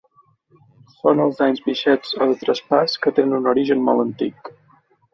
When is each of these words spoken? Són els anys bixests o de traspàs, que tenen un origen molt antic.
Són 0.93 1.21
els 1.25 1.43
anys 1.49 1.61
bixests 1.67 2.17
o 2.21 2.29
de 2.33 2.39
traspàs, 2.41 2.99
que 3.05 3.17
tenen 3.21 3.39
un 3.43 3.55
origen 3.55 3.89
molt 3.91 4.09
antic. 4.09 4.55